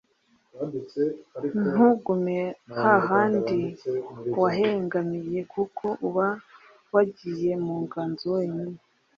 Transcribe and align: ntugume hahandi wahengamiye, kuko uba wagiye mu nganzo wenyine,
ntugume 1.69 2.39
hahandi 2.83 3.55
wahengamiye, 4.41 5.39
kuko 5.53 5.85
uba 6.07 6.27
wagiye 6.93 7.51
mu 7.65 7.75
nganzo 7.83 8.25
wenyine, 8.35 8.79